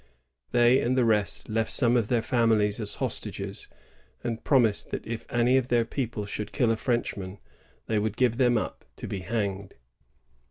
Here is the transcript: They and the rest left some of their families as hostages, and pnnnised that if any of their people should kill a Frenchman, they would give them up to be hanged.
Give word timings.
They 0.49 0.81
and 0.81 0.97
the 0.97 1.05
rest 1.05 1.47
left 1.47 1.69
some 1.69 1.95
of 1.95 2.07
their 2.07 2.23
families 2.23 2.79
as 2.79 2.95
hostages, 2.95 3.67
and 4.23 4.43
pnnnised 4.43 4.89
that 4.89 5.05
if 5.05 5.27
any 5.29 5.57
of 5.57 5.67
their 5.67 5.85
people 5.85 6.25
should 6.25 6.51
kill 6.53 6.71
a 6.71 6.75
Frenchman, 6.75 7.37
they 7.85 7.99
would 7.99 8.17
give 8.17 8.37
them 8.37 8.57
up 8.57 8.83
to 8.95 9.07
be 9.07 9.19
hanged. 9.19 9.75